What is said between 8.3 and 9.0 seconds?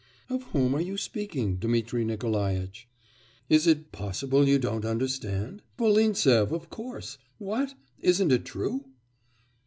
it true?